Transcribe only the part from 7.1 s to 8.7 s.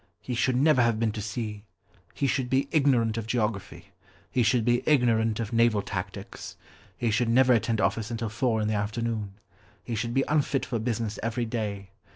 should never attend office until four in